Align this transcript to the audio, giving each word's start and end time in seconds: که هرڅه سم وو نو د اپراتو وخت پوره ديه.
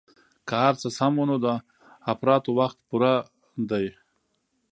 که 0.47 0.55
هرڅه 0.65 0.87
سم 0.97 1.11
وو 1.17 1.25
نو 1.29 1.35
د 1.45 1.47
اپراتو 2.11 2.51
وخت 2.59 2.77
پوره 2.87 3.13
ديه. 3.69 3.93